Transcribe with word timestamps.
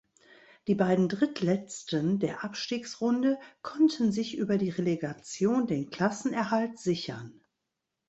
Die 0.65 0.73
beiden 0.73 1.09
Drittletzten 1.09 2.17
der 2.17 2.43
Abstiegsrunde 2.43 3.37
konnten 3.61 4.11
sich 4.11 4.35
über 4.35 4.57
die 4.57 4.71
Relegation 4.71 5.67
den 5.67 5.91
Klassenerhalt 5.91 6.79
sichern. 6.79 7.39